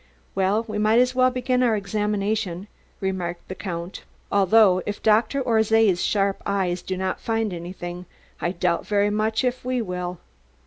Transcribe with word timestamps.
"Well, 0.33 0.65
we 0.67 0.79
might 0.79 0.97
as 0.97 1.13
well 1.13 1.29
begin 1.29 1.61
our 1.61 1.75
examination," 1.75 2.67
remarked 2.99 3.47
the 3.49 3.53
Count. 3.53 4.03
"Although 4.31 4.81
if 4.87 5.03
Dr. 5.03 5.43
Orszay's 5.43 6.03
sharp 6.03 6.41
eyes 6.43 6.81
did 6.81 6.97
not 6.97 7.19
find 7.19 7.53
anything, 7.53 8.07
I 8.41 8.51
doubt 8.51 8.87
very 8.87 9.11
much 9.11 9.43
if 9.43 9.63
we 9.63 9.79
will. 9.79 10.17